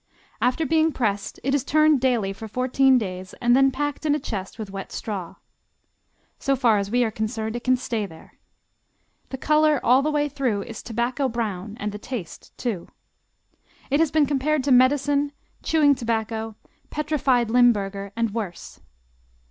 [0.41, 4.19] After being pressed it is turned daily for fourteen days and then packed in a
[4.19, 5.35] chest with wet straw.
[6.39, 8.33] So far as we are concerned it can stay there.
[9.29, 12.87] The color all the way through is tobacco brown and the taste, too.
[13.91, 16.55] It has been compared to medicine, chewing tobacco,
[16.89, 18.79] petrified Limburger, and worse.